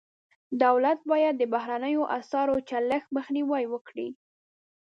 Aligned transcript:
دولت 0.63 0.99
باید 1.11 1.35
د 1.37 1.43
بهرنیو 1.53 2.09
اسعارو 2.17 2.55
چلښت 2.69 3.09
مخنیوی 3.17 3.63
وکړي. 3.69 4.07